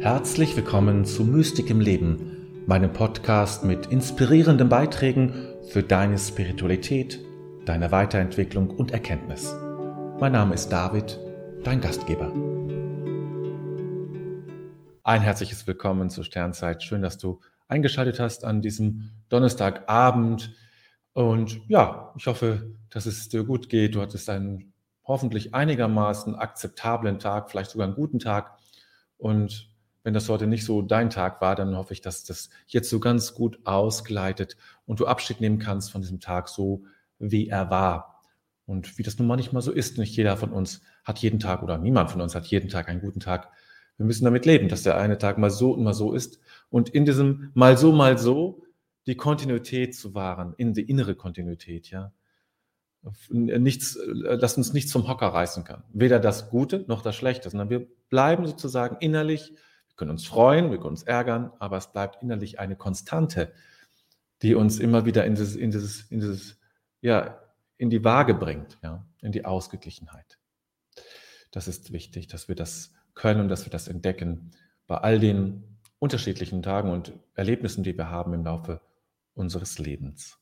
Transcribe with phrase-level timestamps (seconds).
[0.00, 5.34] Herzlich willkommen zu Mystik im Leben, meinem Podcast mit inspirierenden Beiträgen
[5.68, 7.20] für deine Spiritualität,
[7.66, 9.54] deine Weiterentwicklung und Erkenntnis.
[10.18, 11.20] Mein Name ist David,
[11.64, 12.32] dein Gastgeber.
[15.02, 16.82] Ein herzliches Willkommen zur Sternzeit.
[16.82, 20.54] Schön, dass du eingeschaltet hast an diesem Donnerstagabend.
[21.12, 23.96] Und ja, ich hoffe, dass es dir gut geht.
[23.96, 24.72] Du hattest einen
[25.04, 28.56] hoffentlich einigermaßen akzeptablen Tag, vielleicht sogar einen guten Tag.
[29.18, 29.69] Und
[30.02, 33.00] wenn das heute nicht so dein Tag war, dann hoffe ich, dass das jetzt so
[33.00, 36.84] ganz gut ausgleitet und du Abschied nehmen kannst von diesem Tag so,
[37.18, 38.22] wie er war.
[38.66, 41.76] Und wie das nun manchmal so ist, nicht jeder von uns hat jeden Tag oder
[41.76, 43.50] niemand von uns hat jeden Tag einen guten Tag.
[43.96, 46.38] Wir müssen damit leben, dass der eine Tag mal so und mal so ist.
[46.70, 48.62] Und in diesem mal so, mal so
[49.06, 52.12] die Kontinuität zu wahren, in die innere Kontinuität, ja.
[53.30, 53.98] Nichts,
[54.40, 55.84] dass uns nichts vom Hocker reißen kann.
[55.92, 59.54] Weder das Gute noch das Schlechte, sondern wir bleiben sozusagen innerlich
[60.00, 63.52] können uns freuen, wir können uns ärgern, aber es bleibt innerlich eine Konstante,
[64.40, 66.58] die uns immer wieder in dieses, in dieses, in dieses,
[67.02, 67.38] ja,
[67.76, 70.38] in die Waage bringt, ja, in die Ausgeglichenheit.
[71.50, 74.52] Das ist wichtig, dass wir das können und dass wir das entdecken
[74.86, 78.80] bei all den unterschiedlichen Tagen und Erlebnissen, die wir haben im Laufe
[79.34, 80.38] unseres Lebens.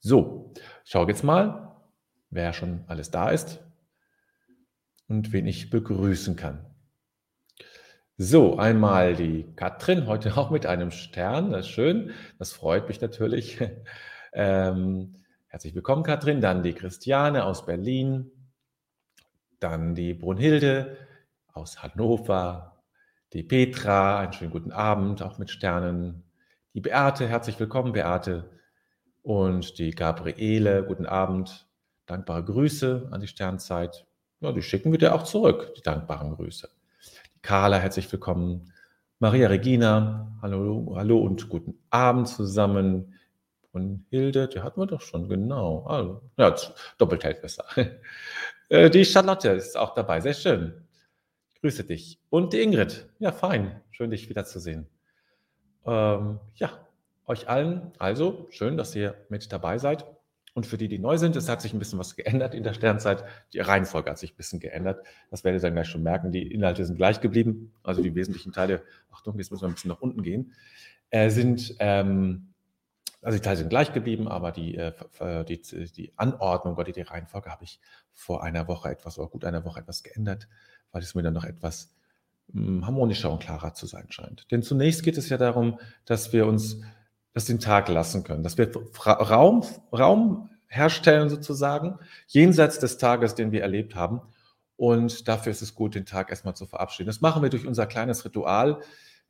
[0.00, 0.52] So,
[0.84, 1.80] ich schaue jetzt mal,
[2.28, 3.60] wer schon alles da ist
[5.06, 6.67] und wen ich begrüßen kann.
[8.20, 11.52] So, einmal die Katrin, heute auch mit einem Stern.
[11.52, 12.10] Das ist schön.
[12.38, 13.58] Das freut mich natürlich.
[14.34, 15.14] Ähm,
[15.46, 16.42] herzlich willkommen, Katrin.
[16.42, 18.30] Dann die Christiane aus Berlin.
[19.58, 20.98] Dann die Brunhilde
[21.54, 22.82] aus Hannover.
[23.32, 26.24] Die Petra, einen schönen guten Abend, auch mit Sternen.
[26.74, 28.50] Die Beate, herzlich willkommen, Beate.
[29.22, 31.66] Und die Gabriele, guten Abend.
[32.04, 34.06] Dankbare Grüße an die Sternzeit.
[34.40, 36.68] Ja, die schicken wir dir auch zurück, die dankbaren Grüße.
[37.42, 38.72] Carla, herzlich willkommen.
[39.20, 43.14] Maria Regina, hallo, hallo und guten Abend zusammen.
[43.72, 45.84] Und Hilde, die hatten wir doch schon, genau.
[45.86, 46.54] Also, ja,
[46.98, 47.64] doppelt hält besser.
[48.70, 50.86] Äh, die Charlotte ist auch dabei, sehr schön.
[51.54, 52.20] Ich grüße dich.
[52.28, 54.86] Und die Ingrid, ja, fein, schön dich wiederzusehen.
[55.86, 56.86] Ähm, ja,
[57.24, 60.04] euch allen, also schön, dass ihr mit dabei seid.
[60.58, 62.74] Und für die, die neu sind, es hat sich ein bisschen was geändert in der
[62.74, 63.22] Sternzeit.
[63.52, 65.06] Die Reihenfolge hat sich ein bisschen geändert.
[65.30, 66.32] Das werdet ihr dann gleich schon merken.
[66.32, 67.72] Die Inhalte sind gleich geblieben.
[67.84, 68.82] Also die wesentlichen Teile,
[69.12, 70.52] Achtung, jetzt müssen wir ein bisschen nach unten gehen,
[71.10, 72.48] äh, sind, ähm,
[73.22, 77.52] also die Teile sind gleich geblieben, aber die, äh, die, die Anordnung oder die Reihenfolge
[77.52, 77.78] habe ich
[78.12, 80.48] vor einer Woche etwas oder gut einer Woche etwas geändert,
[80.90, 81.94] weil es mir dann noch etwas
[82.52, 84.50] hm, harmonischer und klarer zu sein scheint.
[84.50, 86.80] Denn zunächst geht es ja darum, dass wir uns
[87.38, 88.68] das den Tag lassen können, dass wir
[89.06, 89.62] Raum,
[89.92, 94.20] Raum herstellen sozusagen, jenseits des Tages, den wir erlebt haben.
[94.76, 97.06] Und dafür ist es gut, den Tag erstmal zu verabschieden.
[97.06, 98.80] Das machen wir durch unser kleines Ritual,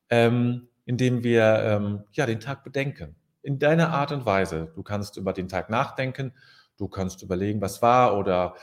[0.09, 3.15] ähm, indem wir ähm, ja, den Tag bedenken.
[3.43, 4.73] In deiner Art und Weise.
[4.75, 6.33] Du kannst über den Tag nachdenken,
[6.79, 8.55] du kannst überlegen, was war oder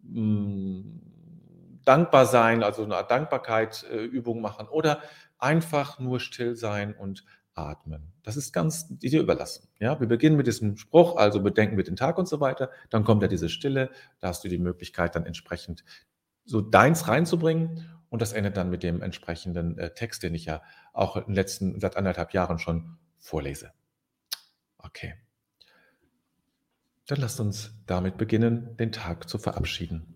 [0.00, 1.00] mh, mm,
[1.84, 5.02] dankbar sein, also eine Dankbarkeit-Übung äh, machen oder
[5.38, 7.24] einfach nur still sein und
[7.56, 8.12] atmen.
[8.22, 9.68] Das ist ganz dir überlassen.
[9.78, 12.70] Ja, wir beginnen mit diesem Spruch, also bedenken wir den Tag und so weiter.
[12.90, 13.90] Dann kommt ja diese Stille.
[14.20, 15.84] Da hast du die Möglichkeit, dann entsprechend
[16.44, 17.90] so deins reinzubringen.
[18.08, 20.62] Und das endet dann mit dem entsprechenden äh, Text, den ich ja
[20.92, 23.72] auch in den letzten, seit anderthalb Jahren schon vorlese.
[24.78, 25.14] Okay.
[27.06, 30.15] Dann lasst uns damit beginnen, den Tag zu verabschieden.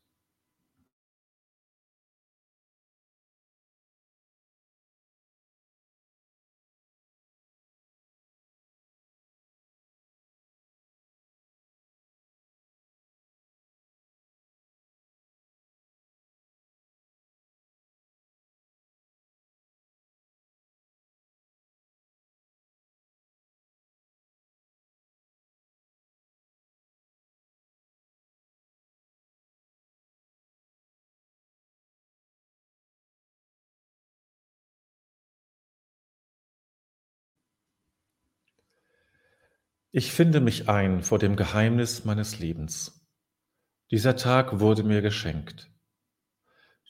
[39.93, 43.05] Ich finde mich ein vor dem Geheimnis meines Lebens.
[43.91, 45.69] Dieser Tag wurde mir geschenkt.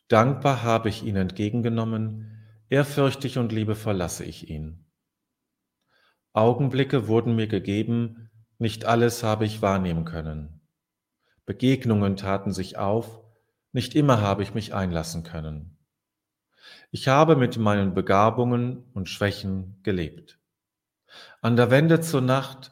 [0.07, 4.85] Dankbar habe ich ihn entgegengenommen, ehrfürchtig und liebevoll lasse ich ihn.
[6.33, 10.61] Augenblicke wurden mir gegeben, nicht alles habe ich wahrnehmen können.
[11.47, 13.19] Begegnungen taten sich auf,
[13.71, 15.79] nicht immer habe ich mich einlassen können.
[16.91, 20.37] Ich habe mit meinen Begabungen und Schwächen gelebt.
[21.41, 22.71] An der Wende zur Nacht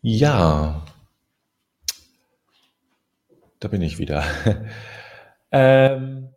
[0.00, 0.84] Ja,
[3.58, 4.24] da bin ich wieder.
[5.50, 6.28] ähm,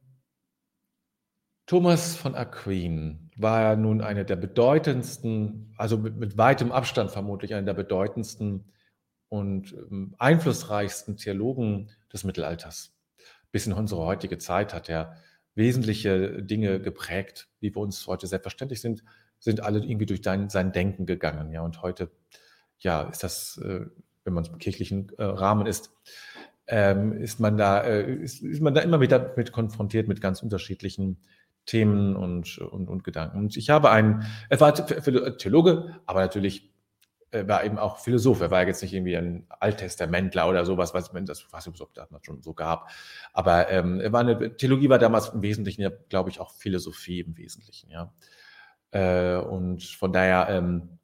[1.68, 7.54] Thomas von Aquin war ja nun einer der bedeutendsten, also mit, mit weitem Abstand vermutlich
[7.54, 8.66] einer der bedeutendsten
[9.30, 12.98] und ähm, einflussreichsten Theologen des Mittelalters.
[13.52, 15.18] Bis in unsere heutige Zeit hat er
[15.54, 19.04] wesentliche Dinge geprägt, wie wir uns heute selbstverständlich sind,
[19.38, 21.52] sind alle irgendwie durch dein, sein Denken gegangen.
[21.52, 22.10] Ja, und heute
[22.82, 23.86] ja, ist das, äh,
[24.24, 25.92] wenn man im kirchlichen äh, Rahmen ist,
[26.68, 30.42] ähm, ist man da, äh, ist, ist, man da immer wieder mit konfrontiert mit ganz
[30.44, 31.18] unterschiedlichen
[31.66, 33.38] Themen und, und, und Gedanken.
[33.38, 36.72] Und ich habe einen, er war Theologe, aber natürlich
[37.32, 38.42] er war eben auch Philosoph.
[38.42, 42.26] Er war jetzt nicht irgendwie ein Alttestamentler oder sowas, was man das was es damals
[42.26, 42.90] schon so gab.
[43.32, 47.38] Aber ähm, war eine Theologie war damals im Wesentlichen ja, glaube ich, auch Philosophie im
[47.38, 48.14] Wesentlichen, ja.
[48.92, 51.00] Äh, und von daher ähm,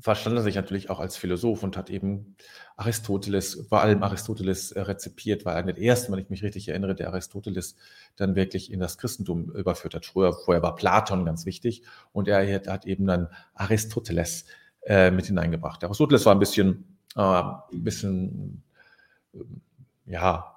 [0.00, 2.36] verstand er sich natürlich auch als Philosoph und hat eben
[2.76, 6.94] Aristoteles, vor allem Aristoteles äh, rezipiert, weil er der erste, wenn ich mich richtig erinnere,
[6.94, 7.76] der Aristoteles
[8.16, 10.04] dann wirklich in das Christentum überführt hat.
[10.04, 11.82] Früher, vorher war Platon ganz wichtig
[12.12, 14.46] und er hat eben dann Aristoteles
[14.82, 15.84] äh, mit hineingebracht.
[15.84, 18.64] Aristoteles war ein bisschen, äh, ein bisschen,
[19.32, 19.38] äh,
[20.06, 20.56] ja,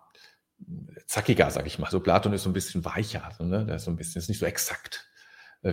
[1.06, 1.92] zackiger, sag ich mal.
[1.92, 3.66] So Platon ist so ein bisschen weicher, also, ne?
[3.66, 5.06] der ist so ein bisschen, ist nicht so exakt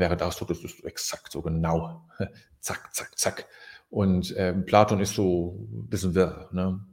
[0.00, 2.06] während Aristoteles ist exakt so genau.
[2.60, 3.46] zack, zack, zack.
[3.90, 6.84] Und ähm, Platon ist so ein bisschen wirr, ne?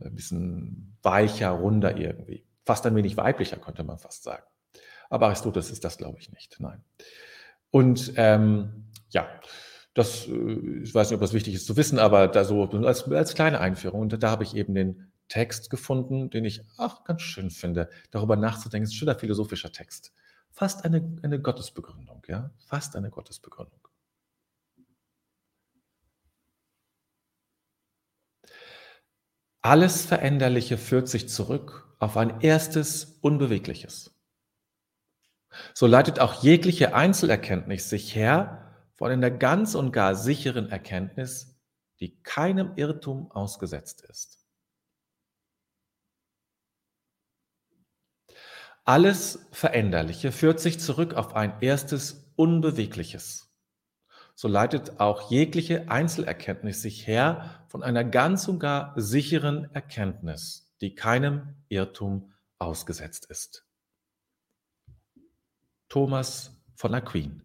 [0.00, 2.44] ein bisschen weicher, runder irgendwie.
[2.64, 4.42] Fast ein wenig weiblicher, könnte man fast sagen.
[5.10, 6.56] Aber Aristoteles ist das, glaube ich, nicht.
[6.58, 6.82] Nein.
[7.70, 9.28] Und ähm, ja,
[9.94, 13.10] das, äh, ich weiß nicht, ob das wichtig ist zu wissen, aber da so als,
[13.10, 14.00] als kleine Einführung.
[14.00, 18.36] Und da habe ich eben den Text gefunden, den ich auch ganz schön finde, darüber
[18.36, 18.84] nachzudenken.
[18.84, 20.12] Es ist ein schöner philosophischer Text
[20.54, 23.80] fast eine, eine Gottesbegründung, ja, fast eine Gottesbegründung.
[29.60, 34.14] Alles Veränderliche führt sich zurück auf ein erstes Unbewegliches.
[35.72, 41.58] So leitet auch jegliche Einzelerkenntnis sich her von einer ganz und gar sicheren Erkenntnis,
[42.00, 44.43] die keinem Irrtum ausgesetzt ist.
[48.84, 53.50] Alles Veränderliche führt sich zurück auf ein erstes Unbewegliches.
[54.34, 60.94] So leitet auch jegliche Einzelerkenntnis sich her von einer ganz und gar sicheren Erkenntnis, die
[60.94, 63.64] keinem Irrtum ausgesetzt ist.
[65.88, 67.42] Thomas von Aquin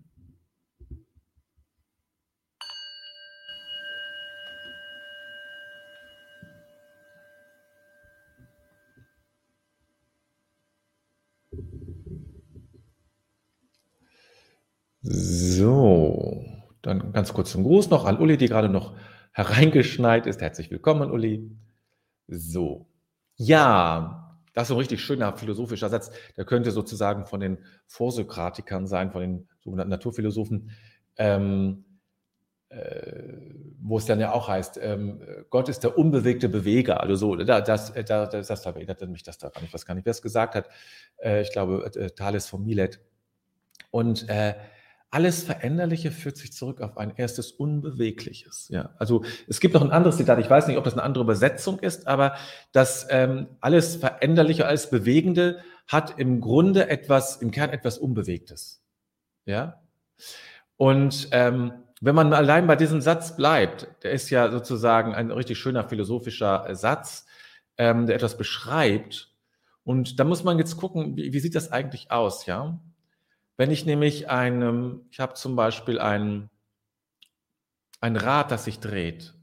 [15.02, 16.46] So,
[16.82, 18.96] dann ganz kurz zum Gruß noch an Uli, die gerade noch
[19.32, 20.42] hereingeschneit ist.
[20.42, 21.50] Herzlich willkommen, Uli.
[22.28, 22.86] So,
[23.36, 26.12] ja, das ist ein richtig schöner philosophischer Satz.
[26.36, 30.72] Der könnte sozusagen von den Vorsokratikern sein, von den sogenannten Naturphilosophen,
[31.16, 31.86] ähm,
[32.68, 33.24] äh,
[33.80, 37.00] wo es dann ja auch heißt, ähm, Gott ist der unbewegte Beweger.
[37.00, 39.64] Also so, da, das, da, das, das, da erinnert mich das daran.
[39.64, 40.68] Ich weiß gar nicht, wer es gesagt hat.
[41.18, 43.00] Äh, ich glaube, äh, Thales von Milet.
[43.92, 44.56] Und äh,
[45.12, 48.68] alles Veränderliche führt sich zurück auf ein erstes Unbewegliches.
[48.70, 50.40] Ja, also es gibt noch ein anderes Zitat.
[50.40, 52.36] Ich weiß nicht, ob das eine andere Übersetzung ist, aber
[52.72, 58.84] das ähm, alles Veränderliche, alles Bewegende hat im Grunde etwas, im Kern etwas Unbewegtes.
[59.46, 59.82] Ja.
[60.78, 65.58] Und ähm, wenn man allein bei diesem Satz bleibt, der ist ja sozusagen ein richtig
[65.58, 67.26] schöner philosophischer Satz,
[67.78, 69.34] ähm, der etwas beschreibt.
[69.84, 72.80] Und da muss man jetzt gucken, wie, wie sieht das eigentlich aus, ja?
[73.60, 76.50] Wenn ich nämlich einem, ich habe zum Beispiel ein,
[78.00, 79.34] ein Rad, das sich dreht.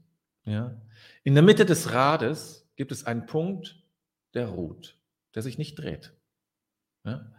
[0.43, 0.75] Ja?
[1.23, 3.79] In der Mitte des Rades gibt es einen Punkt,
[4.33, 4.97] der ruht,
[5.35, 6.15] der sich nicht dreht.
[7.03, 7.31] Ja?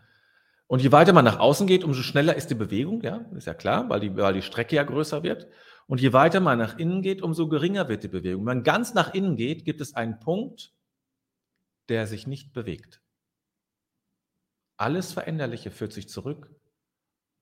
[0.68, 3.54] Und je weiter man nach außen geht, umso schneller ist die Bewegung, ja, ist ja
[3.54, 5.48] klar, weil die, weil die Strecke ja größer wird.
[5.88, 8.42] Und je weiter man nach innen geht, umso geringer wird die Bewegung.
[8.42, 10.72] Wenn man ganz nach innen geht, gibt es einen Punkt,
[11.88, 13.02] der sich nicht bewegt.
[14.76, 16.54] Alles Veränderliche führt sich zurück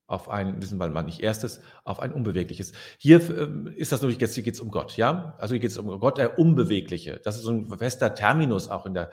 [0.06, 2.72] auf ein, in diesem Fall mal nicht erstes, auf ein unbewegliches.
[2.98, 5.34] Hier äh, ist das natürlich jetzt, hier geht es um Gott, ja?
[5.38, 7.20] Also hier geht es um Gott, der Unbewegliche.
[7.25, 9.10] Das ist so ein fester Terminus auch in der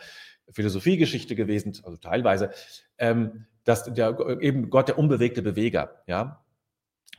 [0.52, 2.52] Philosophiegeschichte gewesen, also teilweise,
[2.98, 6.44] ähm, dass der, eben Gott der unbewegte Beweger, ja?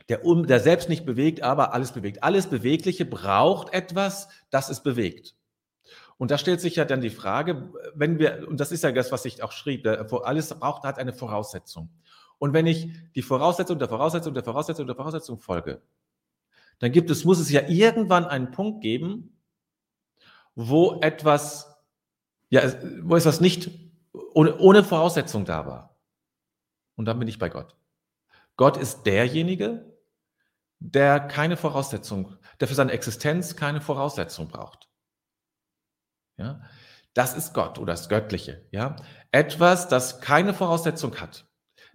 [0.07, 2.23] Der, um, der selbst nicht bewegt, aber alles bewegt.
[2.23, 5.35] Alles Bewegliche braucht etwas, das es bewegt.
[6.17, 9.11] Und da stellt sich ja dann die Frage, wenn wir, und das ist ja das,
[9.11, 11.89] was ich auch schrieb, alles braucht, hat eine Voraussetzung.
[12.45, 15.81] Und wenn ich die Voraussetzung der Voraussetzung der Voraussetzung der Voraussetzung folge,
[16.77, 19.35] dann gibt es, muss es ja irgendwann einen Punkt geben,
[20.53, 21.75] wo etwas,
[22.49, 22.61] ja,
[23.01, 23.71] wo etwas nicht
[24.35, 25.97] ohne, ohne Voraussetzung da war.
[26.95, 27.75] Und dann bin ich bei Gott.
[28.57, 29.97] Gott ist derjenige,
[30.77, 34.87] der keine Voraussetzung, der für seine Existenz keine Voraussetzung braucht.
[36.37, 36.61] Ja?
[37.15, 38.67] Das ist Gott oder das Göttliche.
[38.69, 38.97] Ja?
[39.31, 41.47] Etwas, das keine Voraussetzung hat.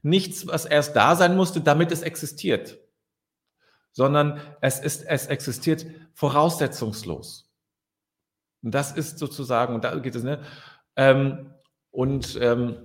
[0.02, 2.78] Nichts, was erst da sein musste, damit es existiert,
[3.92, 7.50] sondern es, ist, es existiert voraussetzungslos.
[8.62, 10.40] Und das ist sozusagen, und da geht es, ne?
[10.97, 11.54] Ähm,
[11.90, 12.76] und, ähm,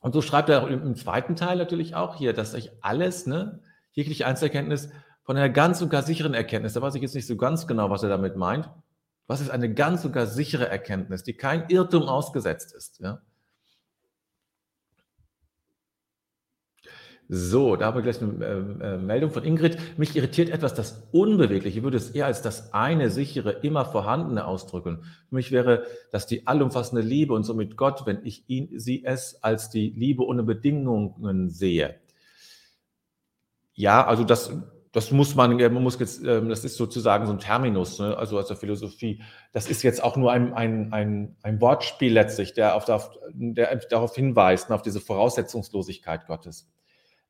[0.00, 3.62] und so schreibt er im, im, zweiten Teil natürlich auch hier, dass sich alles, ne,
[3.92, 4.90] jegliche Einzelerkenntnis
[5.22, 7.90] von einer ganz und gar sicheren Erkenntnis, da weiß ich jetzt nicht so ganz genau,
[7.90, 8.70] was er damit meint,
[9.26, 13.00] was ist eine ganz und gar sichere Erkenntnis, die kein Irrtum ausgesetzt ist.
[13.00, 13.20] Ja?
[17.30, 19.76] So, da haben wir gleich eine äh, äh, Meldung von Ingrid.
[19.98, 21.78] Mich irritiert etwas das Unbewegliche.
[21.78, 25.04] Ich würde es eher als das eine sichere, immer vorhandene ausdrücken.
[25.28, 29.42] Für mich wäre das die allumfassende Liebe und somit Gott, wenn ich ihn, sie es
[29.42, 31.96] als die Liebe ohne Bedingungen sehe.
[33.74, 34.50] Ja, also das
[34.92, 38.16] das muss man, man muss jetzt, ähm, das ist sozusagen so ein Terminus, ne?
[38.16, 39.22] also aus der Philosophie.
[39.52, 44.14] Das ist jetzt auch nur ein, ein, ein, ein Wortspiel letztlich, der, auf, der darauf
[44.14, 46.70] hinweist, ne, auf diese Voraussetzungslosigkeit Gottes.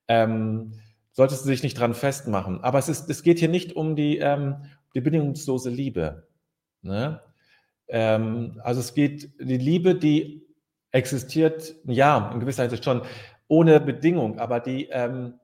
[0.09, 0.73] Ähm,
[1.13, 2.63] solltest du dich nicht dran festmachen.
[2.63, 6.29] Aber es, ist, es geht hier nicht um die, ähm, die bedingungslose Liebe.
[6.83, 7.21] Ne?
[7.89, 10.47] Ähm, also es geht die Liebe, die
[10.93, 13.03] existiert, ja, in gewisser Hinsicht schon
[13.49, 15.41] ohne Bedingung, aber die, ähm,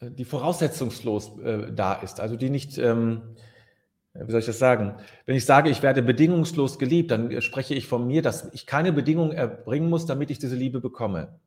[0.00, 3.36] die voraussetzungslos äh, da ist, also die nicht, ähm,
[4.14, 4.96] wie soll ich das sagen?
[5.24, 8.92] Wenn ich sage, ich werde bedingungslos geliebt, dann spreche ich von mir, dass ich keine
[8.92, 11.40] Bedingungen erbringen muss, damit ich diese Liebe bekomme.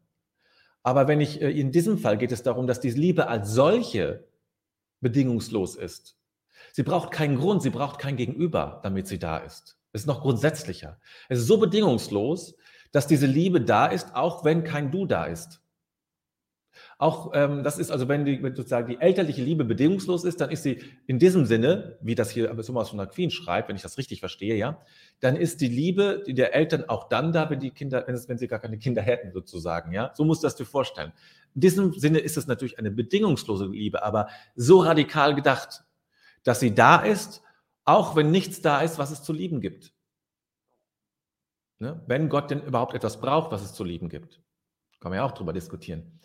[0.81, 4.25] Aber wenn ich, äh, in diesem Fall geht es darum, dass diese Liebe als solche
[5.01, 6.17] bedingungslos ist.
[6.73, 9.77] Sie braucht keinen Grund, sie braucht kein Gegenüber, damit sie da ist.
[9.91, 10.99] Es ist noch grundsätzlicher.
[11.29, 12.55] Es ist so bedingungslos,
[12.91, 15.61] dass diese Liebe da ist, auch wenn kein Du da ist.
[16.97, 20.49] Auch ähm, das ist also, wenn, die, wenn sozusagen die elterliche Liebe bedingungslos ist, dann
[20.49, 23.97] ist sie in diesem Sinne, wie das hier Thomas von Aquin schreibt, wenn ich das
[23.97, 24.79] richtig verstehe, ja,
[25.19, 28.37] dann ist die Liebe der Eltern auch dann da, wenn die Kinder, wenn, es, wenn
[28.37, 30.11] sie gar keine Kinder hätten, sozusagen, ja.
[30.15, 31.11] So musst du das dir vorstellen.
[31.53, 35.83] In diesem Sinne ist es natürlich eine bedingungslose Liebe, aber so radikal gedacht,
[36.43, 37.41] dass sie da ist,
[37.83, 39.93] auch wenn nichts da ist, was es zu lieben gibt.
[41.79, 42.01] Ne?
[42.07, 44.41] Wenn Gott denn überhaupt etwas braucht, was es zu lieben gibt.
[45.01, 46.19] Kann man ja auch drüber diskutieren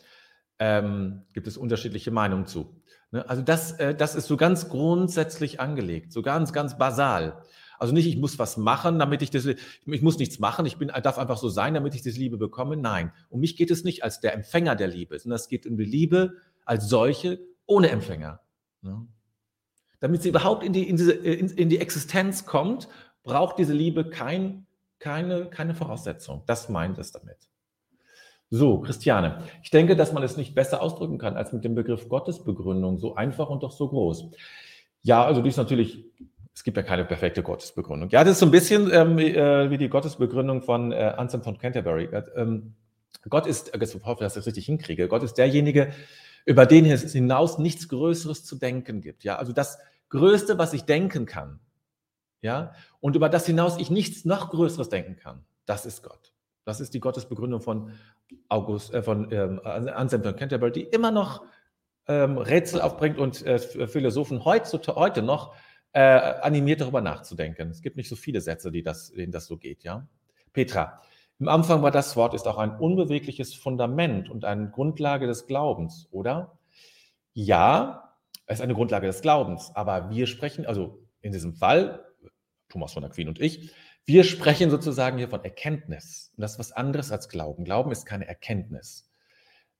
[0.61, 2.81] ähm, gibt es unterschiedliche Meinungen zu.
[3.11, 3.29] Ne?
[3.29, 7.43] Also das, äh, das ist so ganz grundsätzlich angelegt, so ganz, ganz basal.
[7.79, 10.89] Also nicht, ich muss was machen, damit ich das, ich muss nichts machen, ich bin,
[10.89, 12.77] darf einfach so sein, damit ich diese Liebe bekomme.
[12.77, 15.79] Nein, um mich geht es nicht als der Empfänger der Liebe, sondern es geht um
[15.79, 16.35] die Liebe
[16.67, 18.41] als solche ohne Empfänger.
[18.83, 19.07] Ne?
[19.99, 22.87] Damit sie überhaupt in die, in, diese, in, in die Existenz kommt,
[23.23, 24.67] braucht diese Liebe kein,
[24.99, 26.43] keine, keine Voraussetzung.
[26.47, 27.50] Das meint es damit.
[28.53, 32.09] So, Christiane, ich denke, dass man es nicht besser ausdrücken kann als mit dem Begriff
[32.09, 34.31] Gottesbegründung, so einfach und doch so groß.
[35.03, 36.05] Ja, also die ist natürlich,
[36.53, 38.11] es gibt ja keine perfekte Gottesbegründung.
[38.11, 41.59] Ja, das ist so ein bisschen ähm, äh, wie die Gottesbegründung von äh, Anselm von
[41.59, 42.09] Canterbury.
[42.35, 42.75] Ähm,
[43.29, 45.93] Gott ist, ich hoffe, dass ich das richtig hinkriege, Gott ist derjenige,
[46.45, 49.23] über den es hinaus nichts Größeres zu denken gibt.
[49.23, 49.79] Ja, also das
[50.09, 51.61] Größte, was ich denken kann,
[52.43, 56.33] ja, und über das hinaus ich nichts noch Größeres denken kann, das ist Gott.
[56.71, 57.91] Das ist die Gottesbegründung von
[58.49, 61.45] August, äh, von ähm, Anselm von Canterbury, die immer noch
[62.07, 65.53] ähm, Rätsel aufbringt und äh, Philosophen heute, heute noch
[65.93, 67.71] äh, animiert darüber nachzudenken.
[67.71, 70.07] Es gibt nicht so viele Sätze, die das, denen das so geht, ja.
[70.53, 71.01] Petra,
[71.41, 76.07] im Anfang war das Wort ist auch ein unbewegliches Fundament und eine Grundlage des Glaubens,
[76.13, 76.57] oder?
[77.33, 78.15] Ja,
[78.47, 82.05] es ist eine Grundlage des Glaubens, aber wir sprechen, also in diesem Fall,
[82.69, 83.73] Thomas von Aquin und ich,
[84.07, 86.33] wir sprechen sozusagen hier von Erkenntnis.
[86.37, 87.65] Und das ist was anderes als Glauben.
[87.65, 89.11] Glauben ist keine Erkenntnis.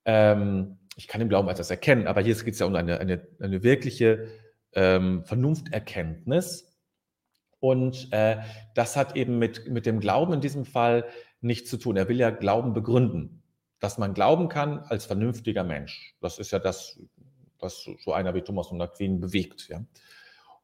[0.05, 3.27] Ähm, ich kann im Glauben etwas erkennen, aber hier geht es ja um eine, eine,
[3.41, 4.29] eine wirkliche
[4.73, 6.79] ähm, Vernunfterkenntnis.
[7.59, 8.39] Und äh,
[8.75, 11.07] das hat eben mit, mit dem Glauben in diesem Fall
[11.41, 11.97] nichts zu tun.
[11.97, 13.43] Er will ja Glauben begründen,
[13.81, 16.15] dass man glauben kann als vernünftiger Mensch.
[16.21, 17.01] Das ist ja das,
[17.59, 19.69] was so einer wie Thomas von Aquin bewegt.
[19.69, 19.85] Ja?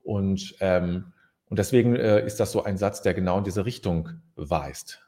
[0.03, 1.13] Und, ähm,
[1.49, 5.07] und deswegen äh, ist das so ein Satz, der genau in diese Richtung weist.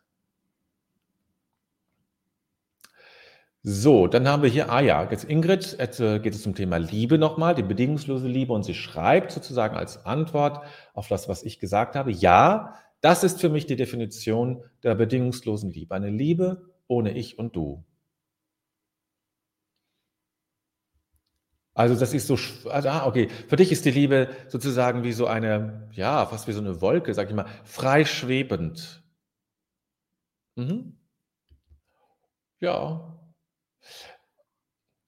[3.64, 6.76] So, dann haben wir hier, ah ja, jetzt Ingrid, jetzt äh, geht es zum Thema
[6.78, 10.64] Liebe nochmal, die bedingungslose Liebe und sie schreibt sozusagen als Antwort
[10.94, 15.70] auf das, was ich gesagt habe, ja, das ist für mich die Definition der bedingungslosen
[15.70, 15.94] Liebe.
[15.94, 17.84] Eine Liebe ohne ich und du.
[21.78, 22.36] Also das ist so,
[22.68, 26.52] also, ah, okay, für dich ist die Liebe sozusagen wie so eine, ja, fast wie
[26.52, 29.04] so eine Wolke, sag ich mal, freischwebend.
[30.56, 30.98] Mhm.
[32.60, 33.18] Ja,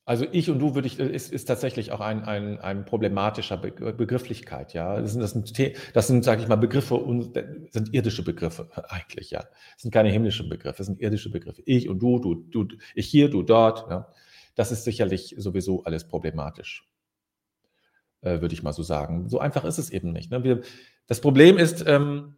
[0.06, 3.56] also ich und du würde ich, äh, ist, ist tatsächlich auch ein, ein, ein problematischer
[3.56, 5.00] Begrifflichkeit, ja.
[5.00, 7.00] Das sind, das sind, das sind sage ich mal, Begriffe,
[7.70, 9.40] sind irdische Begriffe eigentlich, ja.
[9.40, 11.62] Das sind keine himmlischen Begriffe, das sind irdische Begriffe.
[11.64, 14.12] Ich und du, du, du, ich hier, du dort, ja.
[14.60, 16.86] Das ist sicherlich sowieso alles problematisch,
[18.20, 19.26] äh, würde ich mal so sagen.
[19.30, 20.30] So einfach ist es eben nicht.
[20.30, 20.44] Ne?
[20.44, 20.60] Wir,
[21.06, 22.36] das Problem ist, ähm,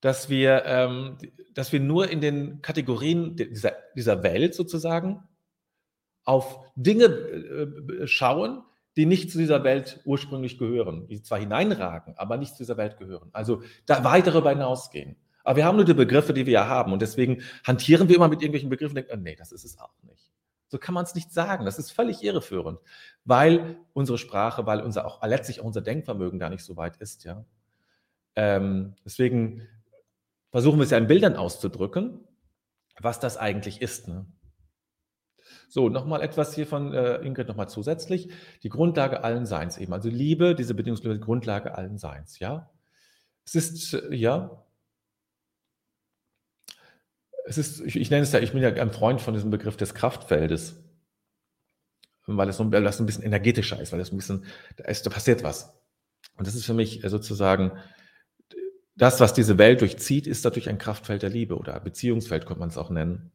[0.00, 1.18] dass wir, ähm,
[1.52, 5.24] dass wir nur in den Kategorien dieser, dieser Welt sozusagen
[6.22, 8.62] auf Dinge äh, schauen,
[8.96, 12.98] die nicht zu dieser Welt ursprünglich gehören, die zwar hineinragen, aber nicht zu dieser Welt
[12.98, 13.30] gehören.
[13.32, 15.16] Also da weit darüber hinausgehen.
[15.42, 16.92] Aber wir haben nur die Begriffe, die wir ja haben.
[16.92, 19.76] Und deswegen hantieren wir immer mit irgendwelchen Begriffen und denken, oh, nee, das ist es
[19.80, 20.30] auch nicht.
[20.68, 21.64] So kann man es nicht sagen.
[21.64, 22.80] Das ist völlig irreführend,
[23.24, 27.24] weil unsere Sprache, weil unser auch letztlich auch unser Denkvermögen gar nicht so weit ist.
[27.24, 27.44] Ja.
[28.34, 29.66] Ähm, deswegen
[30.50, 32.26] versuchen wir es ja in Bildern auszudrücken,
[33.00, 34.08] was das eigentlich ist.
[34.08, 34.26] Ne?
[35.68, 38.30] So, nochmal etwas hier von äh, Ingrid nochmal zusätzlich.
[38.62, 39.92] Die Grundlage allen Seins eben.
[39.92, 42.70] Also Liebe, diese bedingungslose Grundlage allen Seins, ja.
[43.44, 44.65] Es ist, äh, ja,
[47.46, 49.76] es ist, ich, ich, nenne es ja, ich bin ja ein Freund von diesem Begriff
[49.76, 50.82] des Kraftfeldes,
[52.26, 54.44] weil es so, weil das ein bisschen energetischer ist, weil das ein bisschen,
[54.76, 55.72] da, ist, da passiert was.
[56.36, 57.72] Und das ist für mich äh, sozusagen,
[58.96, 62.70] das, was diese Welt durchzieht, ist natürlich ein Kraftfeld der Liebe oder Beziehungsfeld, könnte man
[62.70, 63.30] es auch nennen.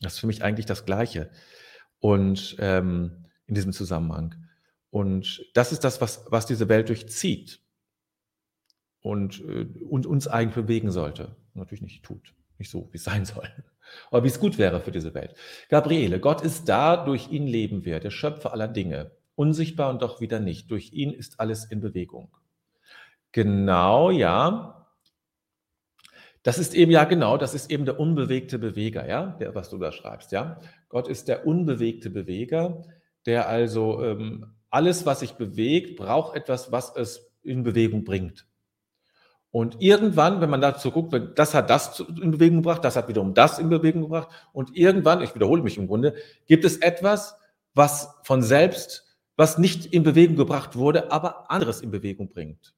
[0.00, 1.30] Das ist für mich eigentlich das Gleiche.
[2.00, 4.34] Und ähm, in diesem Zusammenhang.
[4.90, 7.60] Und das ist das, was, was diese Welt durchzieht
[9.00, 11.36] und, äh, und uns eigentlich bewegen sollte.
[11.54, 12.34] Natürlich nicht tut.
[12.62, 13.48] Nicht so, wie es sein soll.
[14.12, 15.34] Aber wie es gut wäre für diese Welt.
[15.68, 19.10] Gabriele, Gott ist da, durch ihn leben wir, der Schöpfer aller Dinge.
[19.34, 20.70] Unsichtbar und doch wieder nicht.
[20.70, 22.30] Durch ihn ist alles in Bewegung.
[23.32, 24.86] Genau, ja.
[26.44, 29.78] Das ist eben, ja genau, das ist eben der unbewegte Beweger, ja, der, was du
[29.78, 30.60] da schreibst, ja.
[30.88, 32.84] Gott ist der unbewegte Beweger,
[33.26, 38.46] der also ähm, alles, was sich bewegt, braucht etwas, was es in Bewegung bringt.
[39.52, 43.34] Und irgendwann, wenn man dazu guckt, das hat das in Bewegung gebracht, das hat wiederum
[43.34, 44.28] das in Bewegung gebracht.
[44.54, 46.14] Und irgendwann, ich wiederhole mich im Grunde,
[46.46, 47.36] gibt es etwas,
[47.74, 52.74] was von selbst, was nicht in Bewegung gebracht wurde, aber anderes in Bewegung bringt.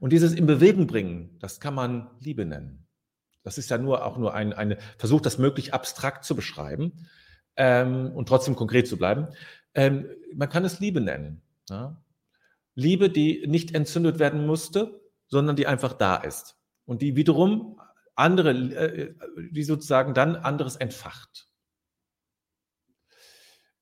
[0.00, 2.86] Und dieses in Bewegung bringen, das kann man Liebe nennen.
[3.42, 7.06] Das ist ja nur auch nur ein, ein Versuch, das möglich abstrakt zu beschreiben
[7.56, 9.28] ähm, und trotzdem konkret zu bleiben.
[9.74, 11.42] Ähm, man kann es Liebe nennen.
[11.68, 12.02] Ja?
[12.74, 15.01] Liebe, die nicht entzündet werden musste,
[15.32, 17.80] sondern die einfach da ist und die wiederum
[18.14, 19.14] andere, äh,
[19.50, 21.48] die sozusagen dann anderes entfacht.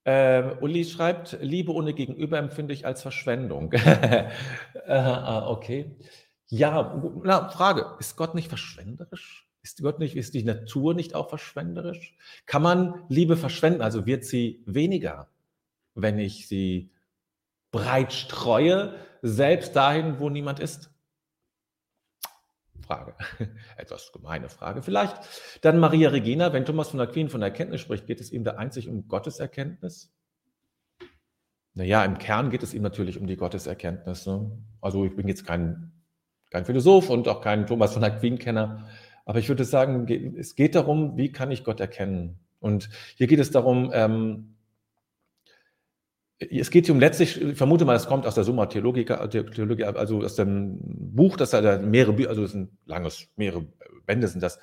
[0.04, 3.72] Äh, Uli schreibt, Liebe ohne Gegenüber empfinde ich als Verschwendung.
[3.72, 5.96] äh, okay.
[6.46, 9.50] Ja, na, Frage, ist Gott nicht verschwenderisch?
[9.62, 12.16] Ist Gott nicht, ist die Natur nicht auch verschwenderisch?
[12.46, 13.82] Kann man Liebe verschwenden?
[13.82, 15.28] Also wird sie weniger,
[15.96, 16.92] wenn ich sie
[17.72, 20.90] breit streue, selbst dahin, wo niemand ist?
[22.90, 23.14] Frage.
[23.76, 25.16] Etwas gemeine Frage vielleicht.
[25.60, 28.88] Dann Maria Regina, wenn Thomas von Aquin von Erkenntnis spricht, geht es ihm da einzig
[28.88, 30.12] um Gotteserkenntnis?
[31.74, 34.26] Naja, im Kern geht es ihm natürlich um die Gotteserkenntnis.
[34.26, 34.50] Ne?
[34.80, 35.92] Also ich bin jetzt kein,
[36.50, 38.88] kein Philosoph und auch kein Thomas von Aquin-Kenner,
[39.24, 42.40] aber ich würde sagen, es geht darum, wie kann ich Gott erkennen?
[42.58, 44.56] Und hier geht es darum, ähm,
[46.40, 49.90] es geht hier um letztlich, ich vermute mal, es kommt aus der Summa Theologica, Theologia,
[49.90, 53.66] also aus dem Buch, das da mehrere, also das ist ein langes, mehrere
[54.06, 54.58] Bände sind das.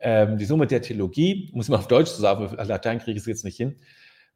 [0.00, 3.44] Ähm, die Summe der Theologie, muss man auf Deutsch sagen, Latein kriege ich es jetzt
[3.44, 3.76] nicht hin.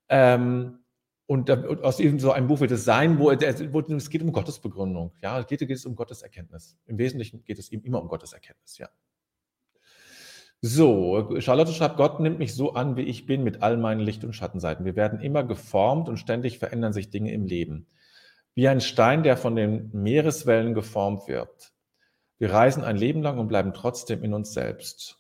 [0.08, 0.78] Ähm,
[1.26, 4.32] und, und, aus eben so einem Buch wird es sein, wo, wo, es geht um
[4.32, 5.12] Gottesbegründung.
[5.22, 6.76] Ja, es geht, geht es um Gottes Erkenntnis.
[6.86, 8.88] Im Wesentlichen geht es ihm immer um Gottes Erkenntnis, ja.
[10.64, 14.22] So, Charlotte schreibt, Gott nimmt mich so an, wie ich bin, mit all meinen Licht-
[14.22, 14.84] und Schattenseiten.
[14.84, 17.88] Wir werden immer geformt und ständig verändern sich Dinge im Leben.
[18.54, 21.72] Wie ein Stein, der von den Meereswellen geformt wird.
[22.38, 25.18] Wir reisen ein Leben lang und bleiben trotzdem in uns selbst.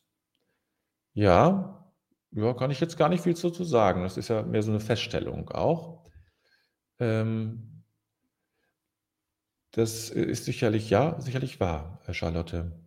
[1.12, 1.90] Ja,
[2.30, 4.04] ja, kann ich jetzt gar nicht viel zu sagen.
[4.04, 6.04] Das ist ja mehr so eine Feststellung auch.
[7.00, 7.82] Ähm,
[9.72, 12.81] das ist sicherlich, ja, sicherlich wahr, Charlotte.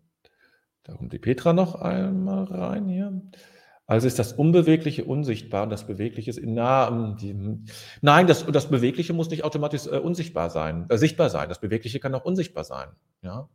[0.86, 3.22] Da kommt die Petra noch einmal rein hier.
[3.88, 7.18] Also ist das Unbewegliche unsichtbar und das Bewegliche ist in nah,
[8.02, 11.50] Nein, das, das Bewegliche muss nicht automatisch äh, unsichtbar sein, äh, sichtbar sein.
[11.50, 12.90] Das Bewegliche kann auch unsichtbar sein.
[13.22, 13.50] Ja?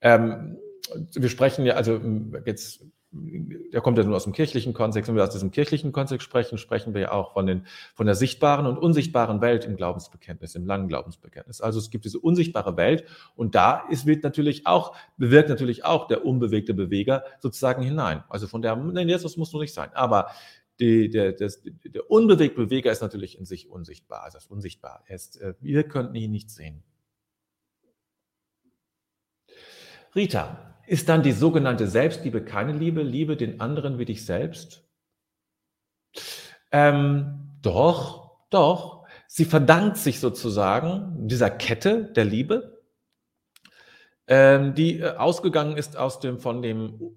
[0.00, 0.58] Ähm,
[1.14, 2.00] wir sprechen ja, also
[2.46, 5.08] jetzt der kommt ja nur aus dem kirchlichen Kontext.
[5.08, 8.14] Wenn wir aus diesem kirchlichen Kontext sprechen, sprechen wir ja auch von, den, von der
[8.14, 11.60] sichtbaren und unsichtbaren Welt im Glaubensbekenntnis, im langen Glaubensbekenntnis.
[11.60, 16.06] Also es gibt diese unsichtbare Welt und da ist, wird natürlich auch, bewirkt natürlich auch
[16.06, 18.22] der unbewegte Beweger sozusagen hinein.
[18.28, 19.90] Also von der, nein, das muss nur nicht sein.
[19.94, 20.28] Aber
[20.78, 24.22] die, der, das, der unbewegte Beweger ist natürlich in sich unsichtbar.
[24.22, 25.02] Also das ist unsichtbar.
[25.08, 26.84] ist, äh, wir könnten ihn nicht sehen.
[30.14, 34.82] Rita, ist dann die sogenannte Selbstliebe keine Liebe, Liebe den anderen wie dich selbst?
[36.72, 39.04] Ähm, doch, doch.
[39.28, 42.82] Sie verdankt sich sozusagen dieser Kette der Liebe,
[44.26, 47.16] ähm, die äh, ausgegangen ist aus dem von dem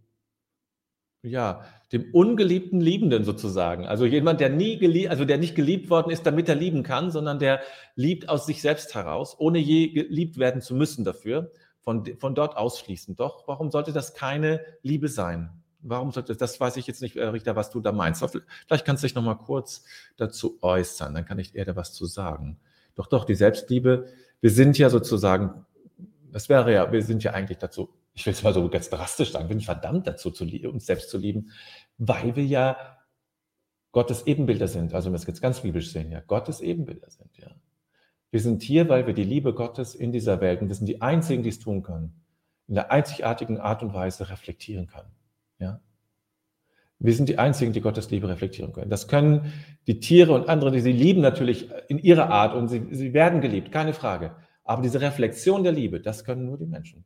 [1.24, 3.88] ja, dem ungeliebten Liebenden sozusagen.
[3.88, 7.10] Also jemand, der nie geliebt, also der nicht geliebt worden ist, damit er lieben kann,
[7.10, 7.62] sondern der
[7.96, 11.50] liebt aus sich selbst heraus, ohne je geliebt werden zu müssen dafür
[11.84, 13.16] von, von dort ausschließen.
[13.16, 15.50] Doch, warum sollte das keine Liebe sein?
[15.82, 18.24] Warum sollte das, weiß ich jetzt nicht, äh, Richter, was du da meinst.
[18.68, 19.84] Vielleicht kannst du dich noch mal kurz
[20.16, 22.58] dazu äußern, dann kann ich eher da was zu sagen.
[22.96, 24.08] Doch, doch, die Selbstliebe,
[24.40, 25.66] wir sind ja sozusagen,
[26.32, 29.32] das wäre ja, wir sind ja eigentlich dazu, ich will es mal so ganz drastisch
[29.32, 31.52] sagen, bin ich verdammt dazu, zu, uns selbst zu lieben,
[31.98, 32.78] weil wir ja
[33.92, 34.94] Gottes Ebenbilder sind.
[34.94, 37.52] Also wenn wir es jetzt ganz biblisch sehen, ja, Gottes Ebenbilder sind, ja.
[38.34, 41.04] Wir sind hier, weil wir die Liebe Gottes in dieser Welt, und wir sind die
[41.04, 42.20] Einzigen, die es tun können,
[42.68, 45.12] in der einzigartigen Art und Weise reflektieren können.
[45.60, 45.80] Ja?
[46.98, 48.90] Wir sind die Einzigen, die Gottes Liebe reflektieren können.
[48.90, 49.54] Das können
[49.86, 53.40] die Tiere und andere, die sie lieben, natürlich in ihrer Art und sie, sie werden
[53.40, 54.36] geliebt, keine Frage.
[54.64, 57.06] Aber diese Reflexion der Liebe, das können nur die Menschen.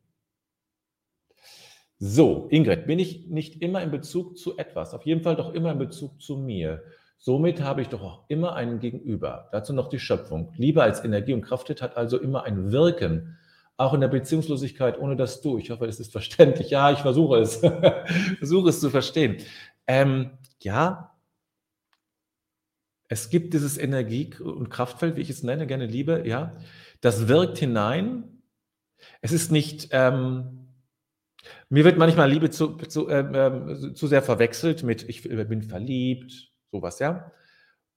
[1.98, 5.72] So, Ingrid, bin ich nicht immer in Bezug zu etwas, auf jeden Fall doch immer
[5.72, 6.82] in Bezug zu mir.
[7.18, 9.48] Somit habe ich doch auch immer einen Gegenüber.
[9.50, 10.52] Dazu noch die Schöpfung.
[10.56, 13.36] Liebe als Energie und Kraft hat also immer ein Wirken.
[13.76, 15.58] Auch in der Beziehungslosigkeit ohne das Du.
[15.58, 16.70] Ich hoffe, es ist verständlich.
[16.70, 17.56] Ja, ich versuche es.
[18.38, 19.38] versuche es zu verstehen.
[19.86, 21.12] Ähm, ja,
[23.08, 26.56] es gibt dieses Energie- und Kraftfeld, wie ich es nenne, gerne Liebe, ja.
[27.00, 28.42] Das wirkt hinein.
[29.22, 30.68] Es ist nicht, ähm,
[31.70, 36.98] mir wird manchmal Liebe zu, zu, äh, zu sehr verwechselt mit, ich bin verliebt, sowas,
[36.98, 37.32] ja.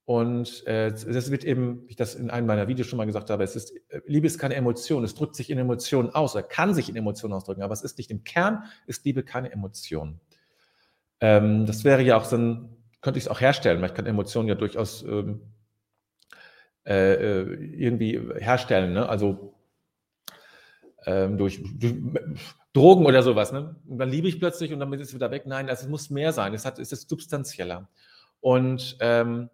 [0.06, 3.30] Und äh, das wird eben, wie ich das in einem meiner Videos schon mal gesagt
[3.30, 6.44] habe, es ist, äh, Liebe ist keine Emotion, es drückt sich in Emotionen aus, oder
[6.44, 10.20] kann sich in Emotionen ausdrücken, aber es ist nicht im Kern, ist Liebe keine Emotion.
[11.22, 14.06] Ähm, das wäre ja auch so ein, könnte ich es auch herstellen, weil ich kann
[14.06, 15.42] Emotionen ja durchaus ähm,
[16.86, 19.08] äh, äh, irgendwie herstellen, ne?
[19.08, 19.54] also
[21.06, 21.96] ähm, durch, durch,
[22.74, 23.52] Drogen oder sowas.
[23.52, 23.76] Ne?
[23.88, 25.44] Und dann liebe ich plötzlich und damit ist es wieder weg.
[25.46, 27.90] Nein, es muss mehr sein, es, hat, es ist substanzieller.
[28.42, 29.50] Und ähm,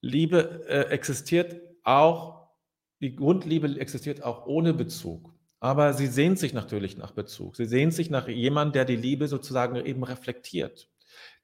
[0.00, 2.48] Liebe äh, existiert auch,
[3.00, 5.34] die Grundliebe existiert auch ohne Bezug.
[5.58, 7.56] Aber sie sehnt sich natürlich nach Bezug.
[7.56, 10.88] Sie sehnt sich nach jemandem, der die Liebe sozusagen eben reflektiert,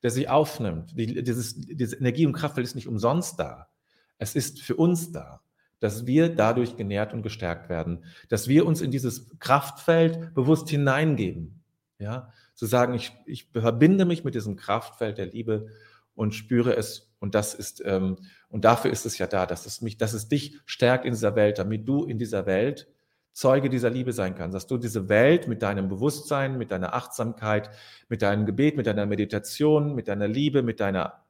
[0.02, 0.98] der sie aufnimmt.
[0.98, 3.68] Die, dieses, diese Energie und Kraftfeld ist nicht umsonst da.
[4.16, 5.42] Es ist für uns da,
[5.80, 11.62] dass wir dadurch genährt und gestärkt werden, dass wir uns in dieses Kraftfeld bewusst hineingeben.
[11.98, 15.68] Ja, zu sagen, ich, ich verbinde mich mit diesem Kraftfeld der Liebe
[16.16, 17.12] und spüre es.
[17.20, 18.16] Und das ist, ähm,
[18.48, 21.36] und dafür ist es ja da, dass es mich, dass es dich stärkt in dieser
[21.36, 22.88] Welt, damit du in dieser Welt
[23.32, 27.70] Zeuge dieser Liebe sein kannst, dass du diese Welt mit deinem Bewusstsein, mit deiner Achtsamkeit,
[28.08, 31.22] mit deinem Gebet, mit deiner Meditation, mit deiner Liebe, mit deiner,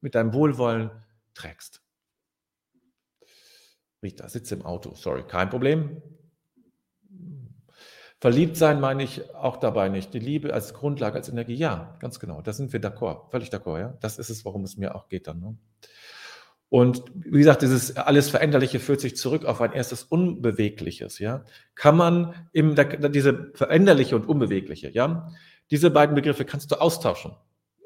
[0.00, 0.92] mit deinem Wohlwollen
[1.34, 1.82] trägst.
[4.00, 6.00] Rita, sitze im Auto, sorry, kein Problem.
[8.20, 10.12] Verliebt sein meine ich auch dabei nicht.
[10.12, 12.42] Die Liebe als Grundlage, als Energie, ja, ganz genau.
[12.42, 13.94] Da sind wir d'accord, völlig d'accord, ja.
[14.00, 15.38] Das ist es, worum es mir auch geht dann.
[15.38, 15.56] Ne?
[16.68, 21.44] Und wie gesagt, dieses alles Veränderliche führt sich zurück auf ein erstes Unbewegliches, ja.
[21.76, 22.74] Kann man im,
[23.12, 25.30] diese Veränderliche und Unbewegliche, ja,
[25.70, 27.36] diese beiden Begriffe kannst du austauschen.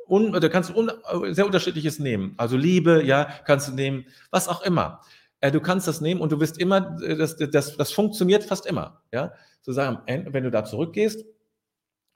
[0.08, 0.90] Un, oder kannst du un,
[1.34, 2.34] sehr unterschiedliches nehmen.
[2.38, 5.02] Also Liebe, ja, kannst du nehmen, was auch immer.
[5.40, 8.64] Äh, du kannst das nehmen und du wirst immer, äh, das, das, das funktioniert fast
[8.64, 11.24] immer, ja zu sagen, wenn du da zurückgehst,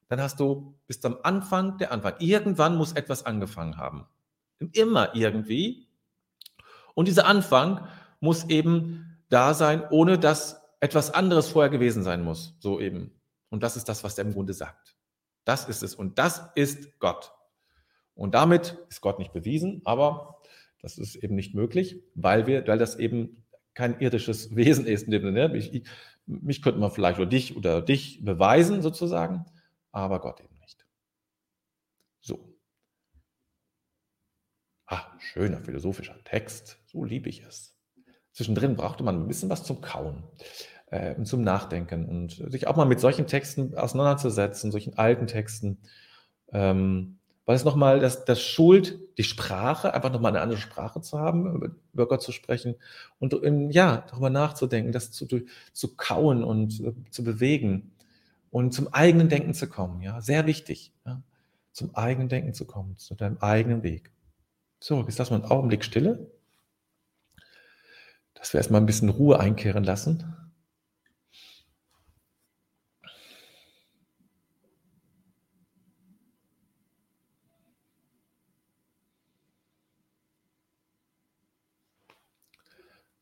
[0.08, 2.14] dann hast du bis zum Anfang der Anfang.
[2.18, 4.06] Irgendwann muss etwas angefangen haben.
[4.72, 5.88] Immer irgendwie.
[6.94, 7.88] Und dieser Anfang
[8.20, 12.54] muss eben da sein, ohne dass etwas anderes vorher gewesen sein muss.
[12.60, 13.12] So eben.
[13.50, 14.96] Und das ist das, was der im Grunde sagt.
[15.44, 15.94] Das ist es.
[15.94, 17.32] Und das ist Gott.
[18.14, 20.40] Und damit ist Gott nicht bewiesen, aber
[20.80, 25.08] das ist eben nicht möglich, weil wir, weil das eben kein irdisches Wesen ist.
[25.08, 25.82] Ich,
[26.26, 29.46] mich könnte man vielleicht oder dich oder dich beweisen sozusagen,
[29.92, 30.86] aber Gott eben nicht.
[32.20, 32.56] So.
[34.86, 36.78] Ah, schöner philosophischer Text.
[36.86, 37.76] So liebe ich es.
[38.32, 40.24] Zwischendrin brauchte man ein bisschen was zum Kauen
[40.86, 45.78] äh, und zum Nachdenken und sich auch mal mit solchen Texten auseinanderzusetzen, solchen alten Texten.
[46.52, 51.18] Ähm, weil es nochmal, das, das schult die Sprache, einfach nochmal eine andere Sprache zu
[51.18, 52.74] haben, über, Gott zu sprechen
[53.20, 55.26] und in, ja, darüber nachzudenken, das zu,
[55.72, 57.92] zu kauen und äh, zu bewegen
[58.50, 60.02] und zum eigenen Denken zu kommen.
[60.02, 61.22] Ja, sehr wichtig, ja,
[61.72, 64.10] zum eigenen Denken zu kommen, zu deinem eigenen Weg.
[64.80, 66.30] So, jetzt lassen wir einen Augenblick Stille,
[68.34, 70.45] dass wir erstmal ein bisschen Ruhe einkehren lassen.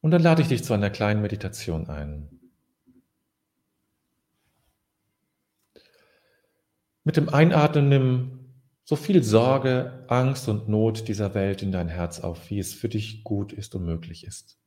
[0.04, 2.28] Und dann lade ich dich zu einer kleinen Meditation ein.
[7.04, 8.38] Mit dem Einatmen nimm
[8.84, 12.90] so viel Sorge, Angst und Not dieser Welt in dein Herz auf, wie es für
[12.90, 14.58] dich gut ist und möglich ist.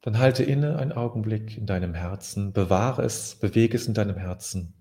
[0.00, 4.72] Dann halte inne einen Augenblick in deinem Herzen, bewahre es, bewege es in deinem Herzen.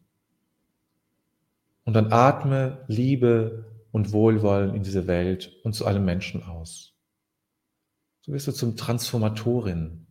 [1.83, 6.96] Und dann atme Liebe und Wohlwollen in diese Welt und zu allen Menschen aus.
[8.27, 10.05] So wirst du zum Transformatorin.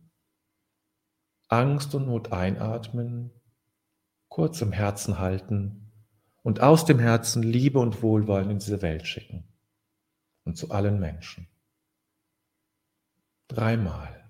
[1.49, 3.31] Angst und Not einatmen,
[4.27, 5.93] kurz im Herzen halten
[6.41, 9.47] und aus dem Herzen Liebe und Wohlwollen in diese Welt schicken
[10.45, 11.47] und zu allen Menschen.
[13.47, 14.26] Dreimal.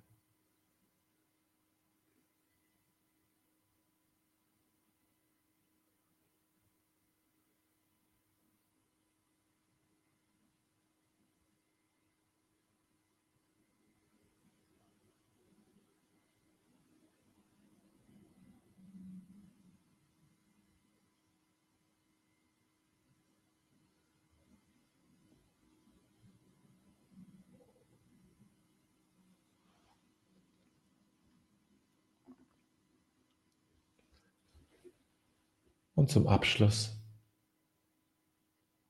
[35.98, 36.96] Und zum Abschluss,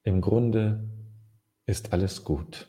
[0.04, 0.90] im Grunde
[1.66, 2.68] ist alles gut.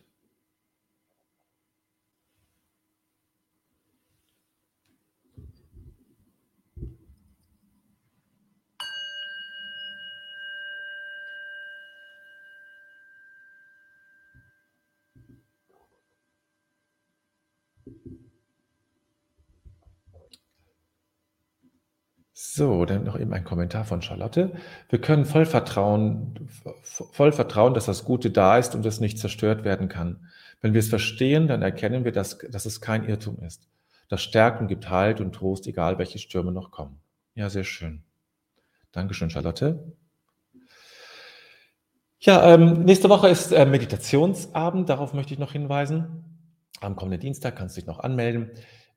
[22.59, 24.51] So, dann noch eben ein Kommentar von Charlotte.
[24.89, 26.35] Wir können voll vertrauen,
[26.83, 30.27] voll vertrauen, dass das Gute da ist und es nicht zerstört werden kann.
[30.61, 33.69] Wenn wir es verstehen, dann erkennen wir, dass, dass es kein Irrtum ist.
[34.09, 36.99] Das stärkt und gibt Halt und Trost, egal welche Stürme noch kommen.
[37.37, 38.03] Ja, sehr schön.
[38.91, 39.93] Dankeschön, Charlotte.
[42.19, 46.25] Ja, ähm, nächste Woche ist äh, Meditationsabend, darauf möchte ich noch hinweisen.
[46.81, 48.51] Am kommenden Dienstag kannst du dich noch anmelden.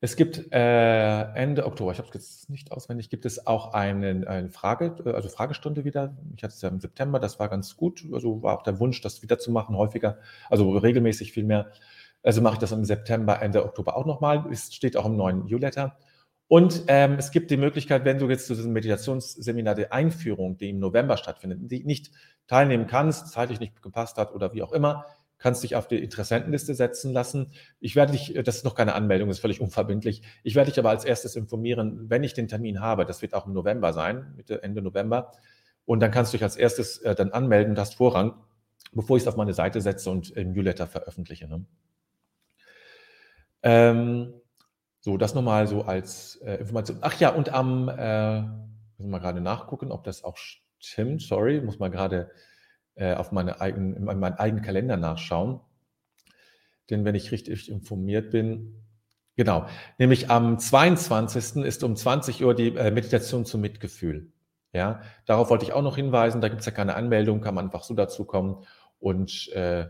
[0.03, 4.27] Es gibt äh, Ende Oktober, ich habe es jetzt nicht auswendig, gibt es auch eine,
[4.27, 6.17] eine Frage, also Fragestunde wieder.
[6.35, 8.03] Ich hatte es ja im September, das war ganz gut.
[8.11, 10.17] Also war auch der Wunsch, das wieder zu machen, häufiger,
[10.49, 11.71] also regelmäßig viel mehr.
[12.23, 14.43] Also mache ich das im September, Ende Oktober auch nochmal.
[14.51, 15.95] Es steht auch im neuen Newsletter.
[16.47, 20.71] Und ähm, es gibt die Möglichkeit, wenn du jetzt zu diesem Meditationsseminar der Einführung, die
[20.71, 22.11] im November stattfindet, die nicht
[22.47, 25.05] teilnehmen kannst, zeitlich nicht gepasst hat oder wie auch immer,
[25.41, 27.51] kannst dich auf die Interessentenliste setzen lassen.
[27.79, 30.21] Ich werde dich, das ist noch keine Anmeldung, das ist völlig unverbindlich.
[30.43, 33.05] Ich werde dich aber als erstes informieren, wenn ich den Termin habe.
[33.05, 35.31] Das wird auch im November sein, Mitte, Ende November.
[35.85, 38.35] Und dann kannst du dich als erstes äh, dann anmelden, du hast Vorrang,
[38.93, 41.47] bevor ich es auf meine Seite setze und im Newsletter veröffentliche.
[41.47, 41.65] Ne?
[43.63, 44.33] Ähm,
[44.99, 46.99] so, das nochmal so als äh, Information.
[47.01, 51.23] Ach ja, und am, äh, müssen wir gerade nachgucken, ob das auch stimmt.
[51.23, 52.29] Sorry, muss mal gerade
[53.01, 55.59] äh, auf meine eigenen, in meinen eigenen Kalender nachschauen.
[56.91, 58.75] Denn wenn ich richtig informiert bin,
[59.35, 59.65] genau,
[59.97, 61.63] nämlich am 22.
[61.63, 64.31] ist um 20 Uhr die äh, Meditation zum Mitgefühl.
[64.71, 66.41] Ja, darauf wollte ich auch noch hinweisen.
[66.41, 68.65] Da gibt es ja keine Anmeldung, kann man einfach so dazu kommen.
[68.99, 69.87] Und äh,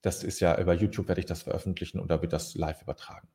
[0.00, 3.28] das ist ja über YouTube werde ich das veröffentlichen und da wird das live übertragen.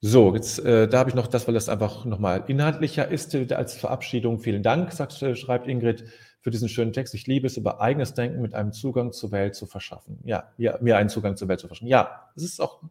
[0.00, 3.52] So, jetzt, äh, da habe ich noch das, weil das einfach nochmal inhaltlicher ist, äh,
[3.54, 4.38] als Verabschiedung.
[4.38, 6.04] Vielen Dank, sagt, schreibt Ingrid,
[6.40, 7.14] für diesen schönen Text.
[7.14, 10.18] Ich liebe es, über eigenes Denken mit einem Zugang zur Welt zu verschaffen.
[10.24, 11.88] Ja, mir, mir einen Zugang zur Welt zu verschaffen.
[11.88, 12.82] Ja, es ist auch,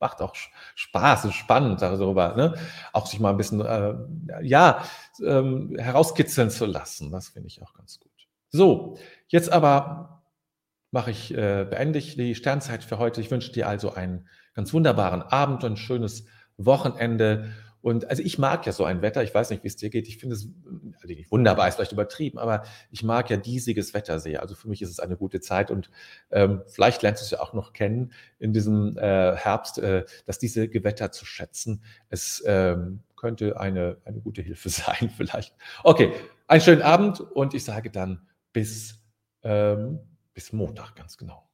[0.00, 0.34] macht auch
[0.74, 2.54] Spaß, ist spannend darüber, ne?
[2.92, 3.94] auch sich mal ein bisschen, äh,
[4.42, 4.84] ja,
[5.24, 7.10] ähm, herauskitzeln zu lassen.
[7.10, 8.10] Das finde ich auch ganz gut.
[8.48, 10.22] So, jetzt aber
[10.94, 13.20] mache ich, äh, beende ich die Sternzeit für heute.
[13.20, 16.26] Ich wünsche dir also einen ganz wunderbaren Abend und ein schönes
[16.56, 17.52] Wochenende.
[17.84, 20.08] Und also ich mag ja so ein Wetter, ich weiß nicht, wie es dir geht.
[20.08, 20.48] Ich finde es,
[20.94, 24.40] also nicht wunderbar, ist vielleicht übertrieben, aber ich mag ja diesiges Wetter sehr.
[24.40, 25.90] Also für mich ist es eine gute Zeit und
[26.30, 30.38] ähm, vielleicht lernst du es ja auch noch kennen in diesem äh, Herbst, äh, dass
[30.38, 31.82] diese Gewitter zu schätzen.
[32.08, 35.54] Es ähm, könnte eine, eine gute Hilfe sein, vielleicht.
[35.82, 36.14] Okay,
[36.46, 39.04] einen schönen Abend und ich sage dann bis,
[39.42, 40.00] ähm,
[40.32, 41.46] bis Montag, ganz genau.